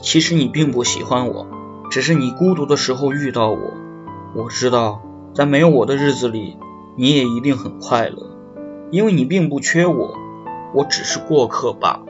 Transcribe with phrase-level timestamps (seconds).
[0.00, 1.46] 其实你并不喜欢我
[1.90, 3.58] 只是你孤独的时候遇到我。
[4.34, 5.00] 我知道
[5.34, 6.56] 在没有我的日子里
[6.96, 8.38] 你也一定很快乐。
[8.90, 10.16] 因为你并不缺我
[10.74, 12.07] 我只是过客罢了。